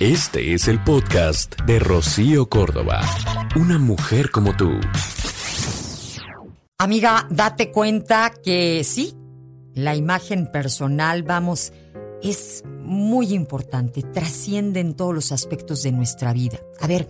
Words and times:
Este 0.00 0.54
es 0.54 0.68
el 0.68 0.80
podcast 0.84 1.60
de 1.62 1.80
Rocío 1.80 2.48
Córdoba. 2.48 3.00
Una 3.56 3.80
mujer 3.80 4.30
como 4.30 4.56
tú. 4.56 4.70
Amiga, 6.78 7.26
date 7.32 7.72
cuenta 7.72 8.32
que 8.44 8.84
sí, 8.84 9.16
la 9.74 9.96
imagen 9.96 10.52
personal, 10.52 11.24
vamos, 11.24 11.72
es 12.22 12.62
muy 12.84 13.34
importante, 13.34 14.04
trasciende 14.04 14.78
en 14.78 14.94
todos 14.94 15.12
los 15.12 15.32
aspectos 15.32 15.82
de 15.82 15.90
nuestra 15.90 16.32
vida. 16.32 16.60
A 16.78 16.86
ver, 16.86 17.08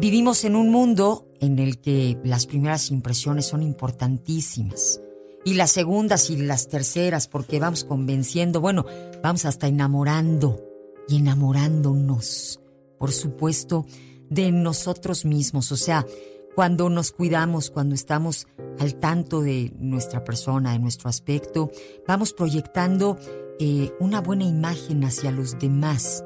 vivimos 0.00 0.44
en 0.44 0.56
un 0.56 0.72
mundo 0.72 1.28
en 1.38 1.60
el 1.60 1.80
que 1.80 2.18
las 2.24 2.46
primeras 2.46 2.90
impresiones 2.90 3.46
son 3.46 3.62
importantísimas. 3.62 5.00
Y 5.44 5.54
las 5.54 5.70
segundas 5.70 6.30
y 6.30 6.36
las 6.36 6.66
terceras, 6.66 7.28
porque 7.28 7.60
vamos 7.60 7.84
convenciendo, 7.84 8.60
bueno, 8.60 8.86
vamos 9.22 9.44
hasta 9.44 9.68
enamorando 9.68 10.73
y 11.08 11.16
enamorándonos, 11.18 12.60
por 12.98 13.12
supuesto, 13.12 13.86
de 14.30 14.52
nosotros 14.52 15.24
mismos. 15.24 15.72
O 15.72 15.76
sea, 15.76 16.06
cuando 16.54 16.88
nos 16.88 17.10
cuidamos, 17.10 17.70
cuando 17.70 17.94
estamos 17.94 18.46
al 18.78 18.94
tanto 18.96 19.42
de 19.42 19.72
nuestra 19.78 20.24
persona, 20.24 20.72
de 20.72 20.78
nuestro 20.78 21.08
aspecto, 21.08 21.70
vamos 22.06 22.32
proyectando 22.32 23.18
eh, 23.58 23.92
una 24.00 24.20
buena 24.20 24.44
imagen 24.44 25.04
hacia 25.04 25.30
los 25.30 25.58
demás. 25.58 26.24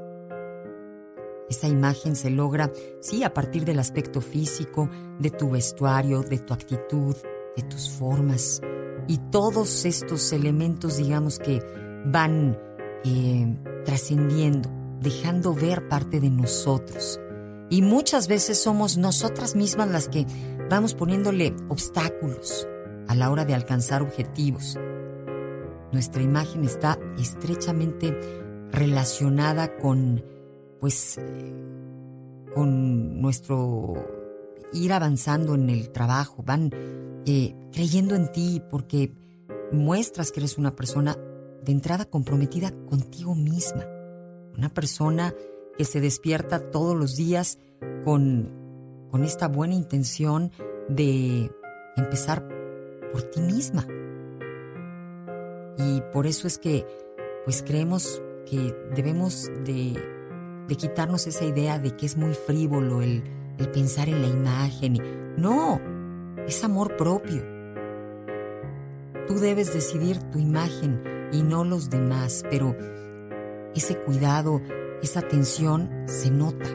Esa 1.48 1.67
imagen 1.67 2.15
se 2.15 2.29
logra, 2.29 2.70
sí, 3.01 3.23
a 3.23 3.33
partir 3.33 3.65
del 3.65 3.79
aspecto 3.79 4.20
físico, 4.20 4.91
de 5.19 5.31
tu 5.31 5.51
vestuario, 5.51 6.20
de 6.23 6.39
tu 6.39 6.53
actitud, 6.53 7.17
de 7.56 7.62
tus 7.62 7.89
formas. 7.91 8.61
Y 9.06 9.17
todos 9.31 9.87
estos 9.87 10.33
elementos, 10.34 10.98
digamos 10.98 11.39
que 11.39 11.62
van 12.05 12.59
eh, 13.05 13.56
trascendiendo, 13.88 14.69
dejando 15.01 15.55
ver 15.55 15.88
parte 15.88 16.20
de 16.20 16.28
nosotros. 16.28 17.19
Y 17.70 17.80
muchas 17.80 18.28
veces 18.28 18.58
somos 18.62 18.98
nosotras 18.98 19.56
mismas 19.56 19.89
las 19.89 20.11
que 20.11 20.27
vamos 20.69 20.92
poniéndole 20.92 21.56
obstáculos 21.70 22.69
a 23.06 23.14
la 23.14 23.30
hora 23.30 23.47
de 23.47 23.55
alcanzar 23.55 24.03
objetivos. 24.03 24.78
Nuestra 25.91 26.20
imagen 26.20 26.64
está 26.64 26.98
estrechamente 27.19 28.14
relacionada 28.70 29.78
con, 29.78 30.23
pues, 30.80 31.19
con 32.55 33.23
nuestro 33.23 33.95
ir 34.75 34.92
avanzando 34.92 35.55
en 35.55 35.70
el 35.70 35.89
trabajo, 35.92 36.42
van 36.42 36.70
eh, 37.25 37.55
creyendo 37.73 38.17
en 38.17 38.30
ti 38.33 38.62
porque 38.70 39.14
muestras 39.73 40.30
que 40.30 40.41
eres 40.41 40.58
una 40.58 40.77
persona 40.77 41.17
de 41.62 41.73
entrada 41.73 42.05
comprometida 42.05 42.70
contigo 42.89 43.34
misma, 43.34 43.87
una 44.56 44.69
persona 44.69 45.34
que 45.77 45.84
se 45.84 46.01
despierta 46.01 46.70
todos 46.70 46.97
los 46.97 47.17
días 47.17 47.59
con, 48.05 48.51
con 49.11 49.25
esta 49.25 49.48
buena 49.48 49.75
intención 49.75 50.51
de 50.89 51.51
empezar 51.97 52.47
por 53.12 53.23
ti 53.23 53.41
misma. 53.41 53.86
Y 55.79 56.03
por 56.12 56.27
eso 56.27 56.48
es 56.48 56.59
que 56.59 56.84
pues 57.45 57.62
creemos 57.62 58.20
que 58.45 58.75
debemos 58.95 59.51
de, 59.64 59.97
de 60.67 60.75
quitarnos 60.77 61.27
esa 61.27 61.45
idea 61.45 61.79
de 61.79 61.97
que 61.97 62.06
es 62.06 62.17
muy 62.17 62.34
frívolo 62.34 63.01
el, 63.01 63.23
el 63.59 63.70
pensar 63.70 64.09
en 64.09 64.23
la 64.23 64.29
imagen. 64.29 64.98
No, 65.36 65.81
es 66.47 66.64
amor 66.64 66.97
propio. 66.97 67.45
Tú 69.29 69.34
debes 69.39 69.73
decidir 69.73 70.19
tu 70.31 70.39
imagen 70.39 71.17
y 71.33 71.43
no 71.43 71.65
los 71.65 71.91
demás, 71.91 72.43
pero 72.51 72.77
ese 73.75 73.97
cuidado, 73.98 74.61
esa 75.03 75.21
atención 75.21 75.91
se 76.07 76.31
nota. 76.31 76.67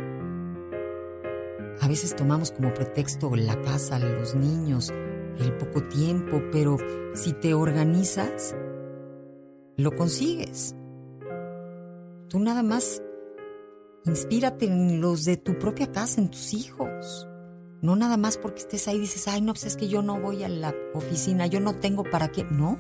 A 1.82 1.88
veces 1.88 2.16
tomamos 2.16 2.52
como 2.52 2.73
pretexto 2.73 3.36
la 3.36 3.60
casa, 3.62 4.00
los 4.00 4.36
niños, 4.36 4.94
el 5.40 5.54
poco 5.58 5.83
tiempo, 5.83 6.42
pero 6.52 6.77
si 7.14 7.33
te 7.33 7.54
organizas, 7.54 8.55
lo 9.76 9.92
consigues. 9.92 10.76
Tú 12.30 12.39
nada 12.39 12.64
más 12.64 13.02
inspírate 14.06 14.66
en 14.66 15.02
los 15.02 15.26
de 15.26 15.38
tu 15.38 15.58
propia 15.58 15.92
casa, 15.92 16.22
en 16.22 16.30
tus 16.30 16.54
hijos. 16.54 17.27
No 17.82 17.95
nada 17.95 18.17
más 18.17 18.38
porque 18.38 18.61
estés 18.61 18.88
ahí 18.88 19.00
dices, 19.00 19.27
ay, 19.27 19.42
no, 19.42 19.54
pues 19.54 19.66
es 19.66 19.76
que 19.76 19.89
yo 19.89 20.02
no 20.02 20.20
voy 20.20 20.44
a 20.44 20.50
la 20.50 20.73
oficina, 20.94 21.48
yo 21.48 21.60
no 21.60 21.76
tengo 21.76 22.04
para 22.04 22.30
qué. 22.30 22.45
No, 22.45 22.77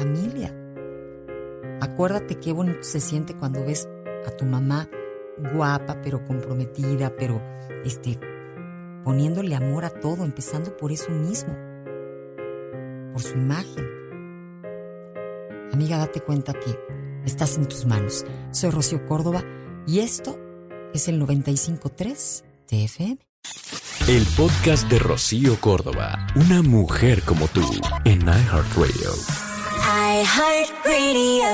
familia. 0.00 0.54
Acuérdate 1.80 2.36
qué 2.36 2.52
bonito 2.52 2.82
se 2.82 3.00
siente 3.00 3.34
cuando 3.34 3.64
ves 3.64 3.88
a 4.26 4.30
tu 4.30 4.46
mamá 4.46 4.88
guapa, 5.54 6.00
pero 6.02 6.24
comprometida, 6.24 7.14
pero 7.16 7.40
este, 7.84 8.18
poniéndole 9.04 9.54
amor 9.54 9.84
a 9.84 9.90
todo, 9.90 10.24
empezando 10.24 10.76
por 10.76 10.92
eso 10.92 11.10
mismo, 11.10 11.54
por 13.12 13.22
su 13.22 13.36
imagen. 13.36 13.86
Amiga, 15.72 15.98
date 15.98 16.20
cuenta 16.20 16.54
que 16.54 16.78
estás 17.24 17.56
en 17.56 17.66
tus 17.66 17.86
manos. 17.86 18.24
Soy 18.50 18.70
Rocío 18.70 19.04
Córdoba 19.06 19.44
y 19.86 20.00
esto 20.00 20.38
es 20.94 21.08
el 21.08 21.18
953 21.18 22.44
TFM. 22.66 23.18
El 24.08 24.24
podcast 24.36 24.90
de 24.90 24.98
Rocío 24.98 25.60
Córdoba, 25.60 26.26
una 26.34 26.62
mujer 26.62 27.22
como 27.22 27.48
tú, 27.48 27.62
en 28.04 28.22
iHeartRadio. 28.22 29.49
iHeartRadio. 29.90 31.50